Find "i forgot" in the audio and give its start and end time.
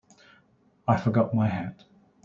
0.87-1.31